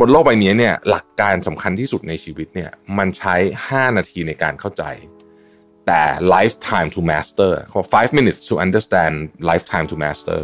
[0.00, 3.34] บนโลกใบนี้เนี่ยหลักการสำคัญที่สุดในชีวิตเนี่ยมันใช้
[3.68, 4.84] 5 นาทีในการเข้าใจ
[5.86, 6.02] แต่
[6.34, 9.14] lifetime to master เขา five minutes to understand
[9.50, 10.40] lifetime to master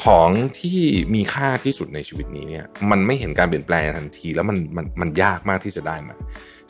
[0.00, 0.30] ของ
[0.60, 0.80] ที่
[1.14, 6.14] มีค่าที่สุดในชีวิตนี้เนี่ยมันไม่เห็นการเปลี่ยนแปลงทันที แล้วมันมันมันยากมากที่จะได้มา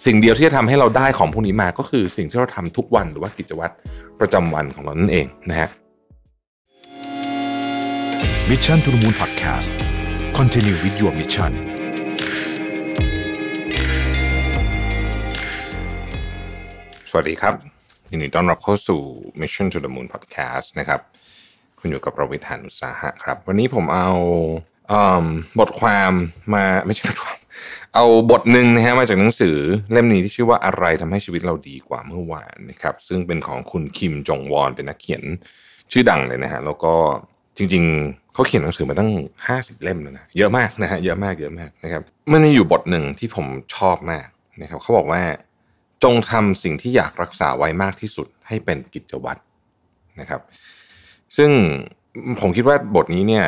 [0.06, 3.72] สิ่งเดียวที่จะทำให้เราได้ของพวกนี้มาก็คือสิ่งที่เราทำทุกวันหรือว่ากิจวัตร
[4.20, 5.68] ประจำวันของเรานั่นเองนะฮะ
[8.50, 9.70] Mission to the Moon Podcast
[10.38, 11.52] Continue with your mission
[17.10, 17.54] สวัสดีครับ
[18.10, 19.00] ยินดีต้อนรับเข้าสู่
[19.40, 21.00] Mission to the Moon Podcast นะครับ
[21.78, 24.10] คุณอยู่กับประวิทยานุสาหะครับ วันนี้ผมเอา
[24.88, 25.26] เออ
[25.60, 26.12] บทความ
[26.54, 27.38] มาไม่ใช่บทความ
[27.94, 29.56] เอาบทหนึ่งนะฮะมาจากหนังสือ
[29.92, 35.22] เล่มนี้ที่ชื่อว่าอะไรทำให้ชีวิตเราดีกว่าเมื่อวานนะครับ ซึ่งเป็นของคุณคิมจงวอนเป็นนักเขียน
[35.92, 36.94] ชื่อดังเลยนะฮะแล้วก็
[37.58, 37.86] จริง
[38.34, 39.10] เขาเขียนหนังสือมาตั้ง
[39.48, 44.26] ห้าสิบเล่มแล้วนะเยอะมากนะฮะเยอะมากเยอะมากนะครับมันมีอยู่บทหนึ่งที่ผมชอบมาก
[44.62, 45.22] นะครับเขาบอกว่า
[46.04, 49.40] จงทำสิ่งที่อยากรักษาไว้มากที่สุดให้เป็นกิจวัตร
[50.20, 50.40] นะครับ
[51.36, 51.50] ซึ่ง
[52.40, 53.46] ผมคิดว่าบทนี้เนี่ย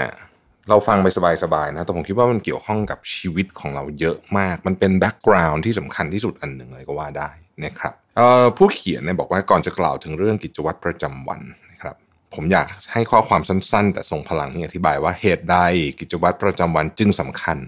[0.69, 1.07] เราฟังไป
[1.43, 7.31] สบายๆนะแต่ผมคิดว่ามันเกี่ยวข้องกับชีวิตของเราเยอะมาก มันเป็นแบ็กกราวน์ที่สำคัญที่สุดอันหนึ่งเลยก็ว่าได้
[7.65, 7.93] นะครับ
[8.57, 11.41] ผู้เขียนเนี่ยบอกว่าก่อนจะกล่าวถึงเรื่องกิจวัตรประจำวัน
[12.35, 15.59] ผมอยากให้ข้อความสั้น ๆ แต่ทรงพลังที่อธิบายว่าเหตุใด
[16.01, 17.59] กิจวัตรประจำวันจึงสำคัญ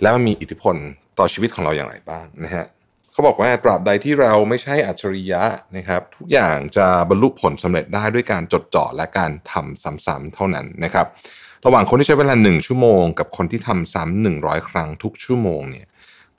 [0.00, 0.76] และมันมีอิทธิพล
[1.18, 2.64] ต่อชีวิตของเราอย่างไรบ้างนะฮะ
[3.12, 5.42] เขาบอกว่าตราบใดที่เราไม่ใช่อัจฉริยะ
[5.76, 11.06] นะครับ ทุกอย่างจะบรรลุผลสำเร็จได้ด้วยการจดจ่อและการทำซ้ำๆเท่านั้นนะครับ
[11.66, 15.86] ระหว่างคนที่ใช้เวลาหนึ่งชั่วโมง กับคนที่ทำซ้ำหนึ่งร้อยครั้งทุกชั่วโมงเนี่ย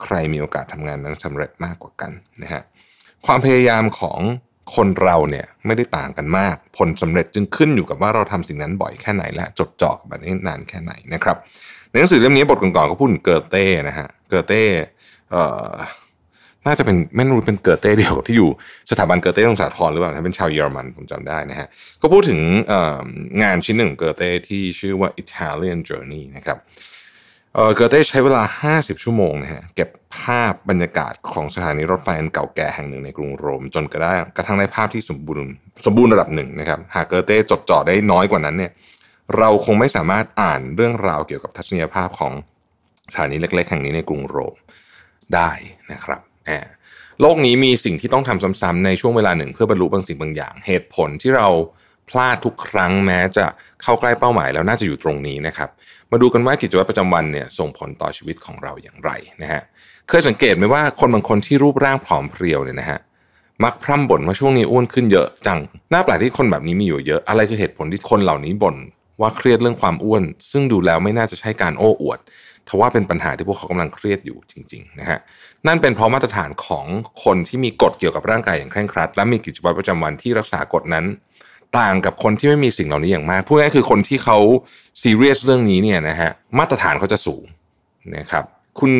[0.02, 2.62] ใครมีโอกาสทำงานนั้นสำเร็จมากกว่ากันนะฮะ
[3.26, 4.20] ความพยายามของ
[4.74, 11.36] คนเราเนี่ยไม่ได้ต่างกันมาก ผลสำเร็จจึงขึ้นอยู่กับว่าเราทำสิ่งนั้นบ่อยแค่ไหนและจดจ่อแบบนี้นานแค่ไหนนะครับ
[11.90, 14.62] ในหนังสือเล่มนี้บทก่อนๆก็พูดถึงเกอเต้นะฮะเกอเต้
[15.30, 15.72] เอ่อ
[16.66, 18.50] น่าจะเป็นไม่รู้เป็นเกอเต้เดียวที่อยู่
[18.90, 21.68] สถาบันเกอเต้ตรงสาทรหรือเปล่าเป็นชาวเยอรมันผมจำได้นะฮะ
[22.02, 22.40] ก็พูดถึง
[23.42, 26.58] งานชิ้นหนึ่งของเกอเต้ที่ชื่อว่า Italian Journey นะครับ
[27.54, 28.42] เออเกอเต้ใช้เวลา
[28.76, 29.88] 50 ชั่วโมงนะฮะเก็บ
[30.18, 35.44] ภาพบรรยากาศของสถานีรถไฟอันเก่าแก่แห่งหนึ่งในกรุงโรม จนกระทั่งกระทั่งได้ภาพที่สมบูรณ์
[35.86, 38.72] สมบูรณ์ระดับหนึ่งนะครับหากเกอเต้จดจ่อได้น้อยกว่านั้นเนี่ย
[39.36, 42.32] เราคงไม่สามารถอ่านเรื่องราวเกี่ยวกับทัศนียภาพของ
[43.12, 44.54] สถานีเล็กๆแห่งนี้ในกรุงโรม
[45.34, 45.50] ได้
[45.92, 46.20] นะครับ
[47.20, 51.48] โลกนี้มีสิ่งที่ต้องทำซ้ำๆในช่วงเวลาหนึ่งเพื่อบรรลุบางสิ่งบางอย่าง เหตุผลที่เรา
[52.10, 53.44] พลาดทุกครั้งแม้จะ
[53.82, 55.68] เข้าใกล้เป้าหมายแล้วน่าจะอยู่ตรงนี้นะครับ
[56.10, 59.10] มาดูกันว่ากิจวัตรประจำวันเนี่ยส่งผลต่อชีวิตของเราอย่างไร
[59.42, 59.62] นะฮะ
[60.08, 62.98] เคยสังเกตไหมว่าคนบางคนที่รูปร่างผอมเพรียวเนี่ยนะฮะ
[63.64, 65.58] มักพร่ำบ่นว่าช่วงนี้อ้วนขึ้นเยอะจัง
[65.92, 68.76] น่าแปลกที่คนแบบนี้มีอยู่เยอะอะไรคือเหตุผลที่คนเหล่านี้บ่น
[69.20, 72.18] ว่าเครียดเรื่องความอ้วน ซึ่งดูแล้วไม่น่าจะใช่การโอ้อวด
[72.68, 75.18] ทว่าเป็นปัญหาที่พวกเขากำลังเครียดอยู่จริง ๆ นะฮะ
[75.66, 76.86] นั่นเป็นเพราะมาตรฐานของ
[77.24, 81.04] คนที่มีกฎเกี่ยวกับร่างกายอย่างเคร่งครัด และมีกิจวัตรประจำวันที่รักษากฎนั้น
[81.78, 84.38] ต่างกับคนที่ไม่มีสิ่งเหล่านี้อย่างมากพูดง่ายคือคนที่เขา
[85.02, 87.44] ซีเรียสเรื่องนี้เนี่ยนะฮะมาตรฐานเขาจะสูง
[88.16, 88.44] นะครับ
[88.78, 88.92] คุณ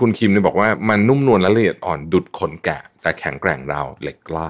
[0.00, 4.48] คุณคิมเนี่ยบอกว่ามันนุ่มนวลและละเอียดอ่อนดุดขนแกะ แต่แข็งแกร่งราวเหล็กกล้า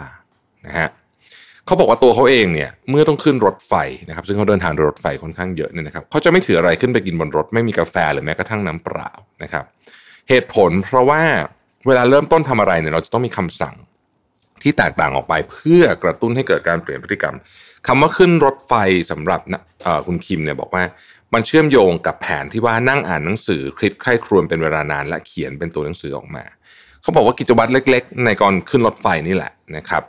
[0.66, 0.88] นะฮะ
[1.66, 3.75] เขาบอกว่าตัวเขาเองเนี่ยเมื่อต้องขึ้นรถไฟ
[4.08, 9.10] นะครับซึ่งเขาเดินทางโดยรถไฟค่อนข้างเยอะเนี่ยนะครับเขาจะไม่ถืออะไรขึ้นไปกินบนรถไม่มีกาแฟหรือแม้กระทั่งน้ำเปล่า
[9.42, 9.64] นะครับ
[10.28, 11.22] เหตุผลเพราะว่า
[11.86, 13.75] เวลาเริ่มต้นทำอะไรเนี่ยเราจะต้องมีคำสั่ง
[14.64, 17.36] ที่แตกต่างออกไปเพื่อกระตุ้นให้เกิดการเปลี่ยนพฤติกรรม
[17.86, 18.72] คำว่าขึ้นรถไฟ
[19.10, 19.41] สำหรับ
[20.06, 20.84] คุณคิมเนี่ยบอกว่า
[21.34, 26.44] มันเชื่อมโยงกับแผนที่ว่านั่งอ่านหนังสือคิดใคร่ครวญเป็นเวลานาน และเขียนเป็นตัวหนังสือออกมา
[27.02, 30.02] เขาบอกว่ากิจวัตรเล็ก ๆ ในก่อนขึ้นรถไฟนี่แหละนะครับ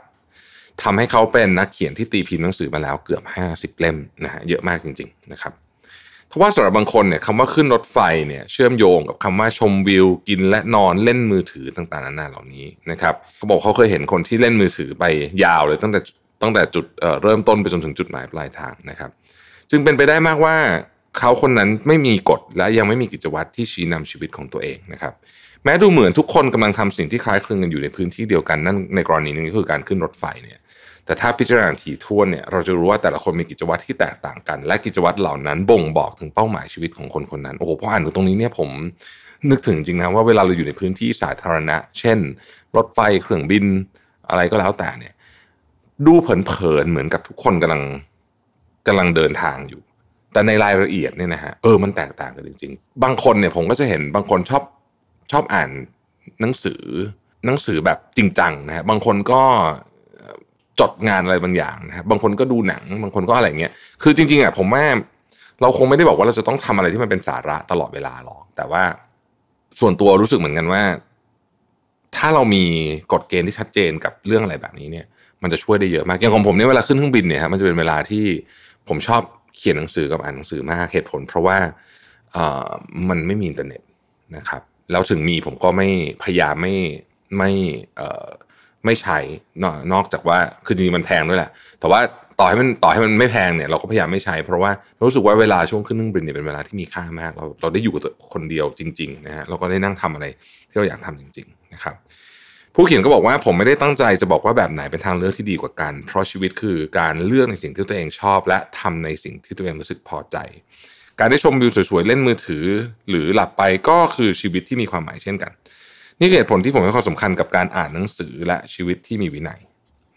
[0.82, 5.52] ทำให้เขาเป็นนักเขียนที่ตีพิมพ์หนังสือมาแล้วเกือบ 50 เล่มนะฮะเยอะมากจริง ๆ นะครับ
[6.28, 7.98] เพราะว่าสำหรับบางคนเนี่ยคำว่าขึ้นรถไฟ
[8.28, 15.04] เนี่ยเชื่อมโยงกับคำว่าชมวิวกินและนอนเล่นมือถือต่างๆนานาเหล่านี้นะครับเขาบอกเขาเคยเห็นคนที่เล่นมือถือไป
[15.44, 16.00] ยาวเลยตั้งแต่
[16.42, 19.10] ตั้งแต่จุดเเริ่มต้นไปจนถึงจุดหมายปลายทางนะครับ
[19.70, 20.56] จึงเป็นไปได้มากว่า
[21.18, 25.12] เขาคนนั้นไม่มีกฎและยังไม่มีกิจวัตรที่ชี้นำชีวิตของตัวเองนะครับ
[25.64, 30.58] แม้ดูเหมือนทุกคนกำลังทำสิ่งที่คล้ายคลึงกันอยู่ในพื้นที่เดียวกันนั่นในกรณีนี้คือการขึ้นรถไฟเนี่ย
[31.06, 38.70] แต่ถ้าพิจารณาถี่ถ้วนเนี่ยเราจะรู้ว่าแต่ละคนมีกิจวัตรที่แตกต่างกัน และกิจวัตรเหล่านั้นบ่งบอกถึงเป้าหมายชีวิตของคนคนนั้นโอ้โหพออ่านถึงตรงนี้เนี่ยผม
[39.50, 42.18] นึกถึงจริงนะว่าเวลาเราอยู่ในพื้นที่สาธารณะ เช่น
[42.76, 43.64] รถไฟเครื่องบิน
[44.28, 45.14] อะไรก็แล้วแต่เนี่ย
[46.06, 47.82] ดูเผินๆเหมือนกับทุกคนกำลัง
[48.86, 49.82] กำลังเดินทางอยู่
[50.32, 54.62] แต่ในรายละเอียดเนี่ยนะฮะเออมันแตกต่างกันจริง ๆ บางคนเนี่ยผมก็จะเห็นบางคนชอบ
[55.32, 55.70] ชอบอ่าน
[56.40, 56.82] หนังสือ
[57.46, 59.42] หนังสือแบบจริงจังนะฮะบางคนก็
[60.80, 64.84] จดงานอะไรบางอย่างนะครับบางคนก็ดูหนังบางคนก็อะไรเงี้ยคือจริงๆอะผมว่า
[65.62, 68.82] เราคงไม่ได้บอกว่าเราจะต้องทำอะไรที่มันเป็นสาระตลอดเวลาหรอก แต่ว่า
[69.80, 70.82] ส่วนตัวรู้สึกเหมือนกันว่า
[72.16, 72.64] ถ้าเรามี
[73.12, 75.06] กฎเกณฑ์ที่ชัดเจนกับเรื่องอะไรแบบนี้เนี่ย
[75.42, 78.24] มันจะช่วยได้เยอะมากอย่างของผมเนี่ยเวลาขึ้นเครื่องบินเนี่ยฮะมันจะเป็นเวลาที่
[78.88, 79.22] ผมชอบ
[79.56, 81.58] เขียนหนังสือกับอ่านหนังสือมากเหตุผล เพราะว่า
[82.32, 82.68] เอ่อ
[83.08, 83.82] มันไม่มีอินเทอร์เน็ต
[84.36, 85.88] นะครับ แล้วถึงมีผมก็ไม่
[86.22, 86.74] พยายามไม่
[87.38, 87.50] ไม่
[87.96, 88.26] เอ่อ
[88.84, 89.18] ไม่ใช้
[89.92, 91.50] นอกจากว่าคือจริงๆมันแพงด้วยแหละ
[91.80, 92.00] แต่ว่า
[92.40, 94.70] ต่อให้มันต่อให้มันไม่แพงเนี่ยเราก็พยายามไม่ใช้ เพราะว่า
[95.06, 100.26] รู้สึกว่าเวลาช่วงขึ้นเครื่องบินเนี่ยเป็นเวลาที่มีค่ามาก เราเราได้อยู่กับตัวคนเดียวจริงๆนะฮะเราก็ได้นั่งทำอะไร
[100.70, 101.94] ที่เราอยากทำจริง ๆ นะครับ
[102.74, 110.36] ผู้เขียนก็บอกว่าผมไม่ได้ตั้งใจจะบอกว่าแบบไหนเป็นทางเลือกที่ดีกว่ากัน เพราะชีวิตคือการเลือกในสิ่งที่ตัวเองชอบ และทำในสิ่งที่ตัวเองรู้สึกพอใจ
[111.18, 112.64] การได้ชมวิวสวยๆเล่นมือถือ
[113.08, 115.52] หรือหลับไปก็คือชีวิตที่มีความหมายเช่นกัน
[116.20, 119.60] นี่คือเหตุผลที่ผมให้ความสำคัญกับการอ่านหนังสือและชีวิตที่มีวินัย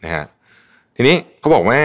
[0.04, 0.26] นะฮะ
[0.96, 1.80] ทีนี้เขาบอกว่า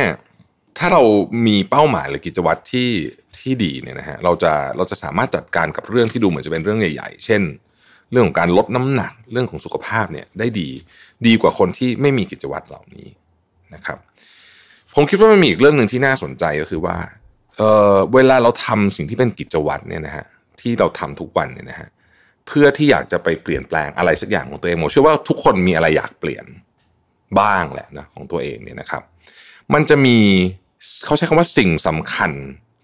[0.79, 1.03] ถ้าเรา
[1.47, 2.91] มีเป้าหมายหรือกิจวัตรที่
[3.39, 7.43] ที่ดีเนี่ยนะฮะเราจะเราจะสามารถจัดการกับเรื่องที่ดูเหมือนจะเป็นเรื่องใหญ่ ๆ เช่น
[8.11, 10.69] เรื่องของการลดน้ำหนักเรื่องของสุขภาพเนี่ยได้ดี
[11.27, 13.07] ดีกว่าคนที่ไม่มีกิจวัตรเหล่านี้
[13.75, 13.99] นะครับ
[14.95, 16.97] ผมคิดว่ามันมีอีกเรื่องหนึ่งที่น่าสนใจก็คือว่า
[17.57, 17.63] เอ
[17.93, 20.25] อเวลาเราทำสิ่งที่เป็นกิจวัตรเนี่ยนะฮะ
[20.61, 21.89] ที่เราทำทุกวันเนี่ยนะฮะ
[22.47, 26.45] เพื่อที่อยากจะไปเปลี่ยนแปลงอะไรสักอย่างของตัวเองผมเชื่อว่าทุกคนมีอะไรอยากเปลี่ยน
[27.41, 29.03] บ้างแหละนะของตัวเองเนี่ยนะครับ
[29.75, 30.19] มันจะมี
[31.05, 32.33] เขาใช้คำว่าสิ่งสำคัญ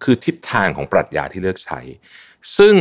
[0.05, 1.81] คือทิศทางของปรัชญาที่เลือกใช้
[2.59, 2.75] ซึ่ง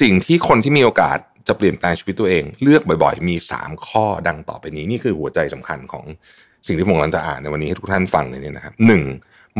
[0.00, 1.18] สิ่งที่คนที่มีโอกาส
[1.48, 6.04] จะเปลี่ยนแปลงชีวิตตัวเอง เลือกบ่อยๆ มี 3 ข้อดังต่อไปนี้ นี่คือหัวใจสำคัญของ
[6.66, 9.02] สิ่งที่ผมกำลังจะอ่านในวันนี้ให้ทุกท่านฟังเลยเนี่ยนะครับหนึ่ง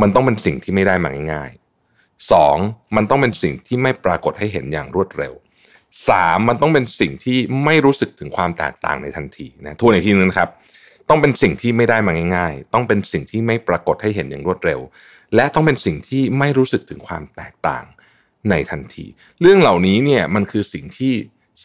[0.01, 2.57] มันต้องเป็นสิ่งที่ไม่ได้มาง่ายๆสอง
[2.95, 5.33] มันต้องเป็นสิ่งที่ไม่ปรากฏให้เห็นอย่างรวดเร็ว
[6.09, 10.49] สามมันต้องเป็นสิ่งที่ไม่รู้สึกถึงความแตกต่างในทันทีนะทวนอีกทีนึงนะครับ
[11.09, 14.79] ต้องเป็นสิ่งที่ไม่ได้มาง่าย ๆ ต้องเป็นสิ่งที่ไม่ปรากฏให้เห็นอย่างรวดเร็ว
[15.35, 17.85] และต้องเป็นสิ่งที่ไม่รู้สึกถึงความแตกต่าง
[18.49, 19.05] ในทันที
[19.41, 21.13] เรื่องเหล่านี้เนี่ยมันคือสิ่งที่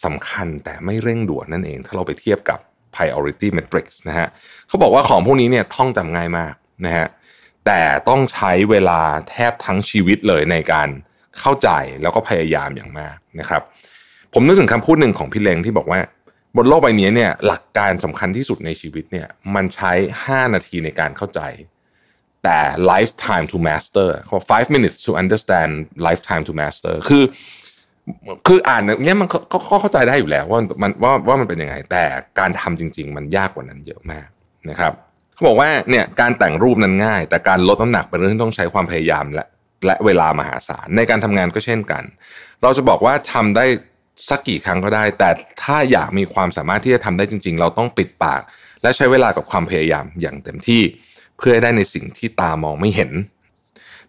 [0.03, 2.59] สำคัญแต่ไม่เร่งด่วนนั่นเอง ถ้าเราไปเทียบกับ
[2.95, 4.27] priority matrix นะฮะ
[4.67, 6.53] เขาบอกว่าของพวกนี้เนี่ยท่องจำง่ายมาก
[6.85, 7.07] นะฮะ
[7.65, 10.89] แต่ต้องใช้เวลาแทบทั้งชีวิตเลยในการ
[11.39, 11.69] เข้าใจ
[12.01, 13.63] แล้วก็พยายามอย่างมากนะครับ
[14.33, 15.99] ผมนึกถึงคำพูดหนึ่งของพี่เลงที่บอกว่า
[16.57, 19.91] บนโลกใบนี้เนี่ย หลักการสำคัญที่สุดในชีวิตเนี่ย มันใช้
[20.23, 21.41] 5 นาทีในการเข้าใจ
[22.43, 22.59] แต่
[22.91, 25.71] lifetime to master เขา five minutes to understand
[26.07, 27.23] lifetime to master คือ
[28.47, 32.03] คืออ่านเนี้ยมันก็เข้าใจได้อยู่แล้วว่ามันว่าว่ามันเป็นยังไง แต่
[32.39, 34.27] การทำจริง ๆ มันยากกว่านั้นเยอะมาก
[34.69, 34.93] นะครับ
[35.33, 39.45] เขาบอกว่าเนี่ยการแต่งรูปนั้นง่าย แต่การลดน้ำหนักเป็นเรื่องที่ต้องใช้ความพยายามและ
[39.85, 42.03] และเวลามหาศาลในการทำงานก็เช่นกัน
[42.61, 43.65] เราจะบอกว่าทำได้
[44.29, 45.29] สักกี่ครั้งก็ได้ แต่
[45.63, 48.41] ถ้าอยากมีความสามารถที่จะทำได้จริง ๆ เราต้องปิดปาก
[48.81, 50.81] และใช้เวลากับความพยายามอย่างเต็มที่
[51.37, 53.11] เพื่อได้ในสิ่งที่ตามองไม่เห็น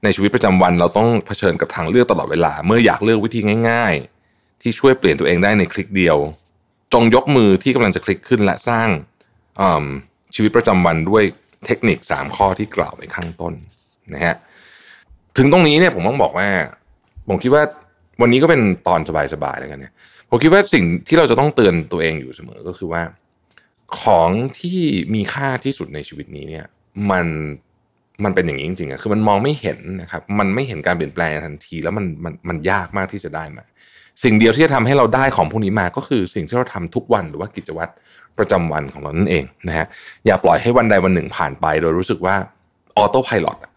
[0.02, 3.40] ในชีวิตประจำวันเราต้องเผชิญกับทางเลือกตลอดเวลา เมื่ออยากเลือกวิธี
[3.70, 3.94] ง่าย
[4.28, 6.16] ๆ ที่ช่วยเปลี่ยนตัวเองได้ในคลิกเดียว
[6.92, 8.88] จงยกมือที่กำลังจะคลิกขึ้นและสร้าง
[10.34, 11.24] ชีวิตประจำวันด้วย
[11.66, 13.54] เทคนิค 3 ข้อที่กล่าวไปข้างต้น
[14.14, 14.36] นะฮะ
[15.36, 16.48] ถึงตรงนี้เนี่ยผมต้องบอกว่า
[17.28, 17.62] ผมคิดว่า
[18.20, 19.00] วันนี้ก็เป็นตอน
[19.34, 19.92] สบายๆแล้วกันเนี่ย
[20.30, 23.02] ผมคิดว่าสิ่งที่เราจะต้องเตือนตัวเองอยู่เสมอก็คือว่า
[24.00, 24.80] ของที่
[25.14, 26.64] มีค่าที่สุดในชีวิตนี้เนี่ย
[27.10, 27.26] มัน
[28.24, 33.64] มันเป็นอย่างนี้จริงๆอะคือมันมองไม่เห็นนะครับ มันไม่เห็นการเปลี่ยนแปลงทันที แล้วมันมันมันยากมากที่จะได้มา
[34.24, 37.92] สิ่งเดียวที่จะทำให้เราได้ของพวกนี้มาก็คือสิ่งที่เราทำทุกวันหรือว่ากิจวัตร
[38.38, 39.86] ประจำวันของเรานั่นเองนะฮะ
[40.26, 42.36] อย่าปล่อยให้วันใดวันหนึ่งผ่านไป โดยรู้สึกว่า
[42.96, 43.72] ออโต้พายロนะ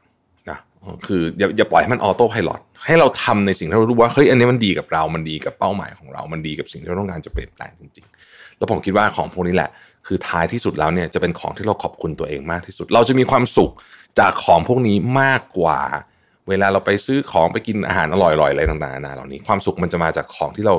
[1.08, 2.50] คืออย่าอย่าปล่อยให้มันออโต้พายロ
[2.86, 9.70] ให้เราทำในสิ่งที่เรารู้ว่าเฮ้ยอันนี้มันดีกับเรา มันดีกับเป้าหมายของเรา มันดีกับสิ่งที่เราต้องการจะเปลี่ยนแปลงจริง ๆ แล้วผมคิดว่าของพวกนี้แหละ
[10.08, 13.72] คือท้ายที่สุดแล้วเนี่ยจะเป็นของที่เราขอบคุณตัวเองมากที่สุด เราจะมีความสุข
[14.20, 15.80] จากของพวกนี้มากกว่า
[16.50, 20.76] เวลาเราไปซื้อของไปกินอาหารอร่อยๆอะไรต่างๆนานาเหล่านี้ ความสุขมันจะมาจากของที่เรา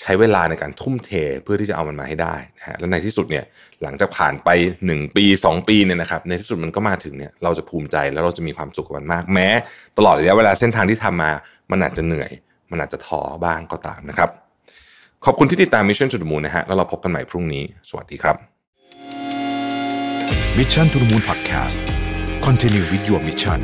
[0.00, 1.10] ใช้เวลาในการทุ่มเท
[1.42, 3.44] เพื่อที่จะเอามันมาให้ได้นะฮะและในที่สุดเนี่ย
[3.82, 4.48] หลังจากผ่านไป
[4.86, 9.48] 1 ปี 2 ปีเนี่ยนะครับในที่สุดมันก็มาถึงเนี่ยเราจะภูมิใจแล้วเราจะมีความสุขกับมันมาก แม้
[9.98, 11.30] ตลอดระยะเวลาเส้นทางที่ทำมา
[11.70, 12.30] มันอาจจะเหนื่อย
[12.70, 14.30] มันอาจจะท้อบ้างก็ตามนะครับ
[15.24, 18.36] ขอบคุณที่ติดตาม Mission to the Moon นะฮะแล้วเราพบกันใหม่พรุ่งนี้ สวัสดีครับ
[20.58, 21.78] Mission to the Moon Podcast
[22.46, 23.60] Continue with your mission